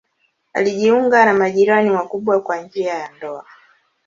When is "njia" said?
2.61-2.93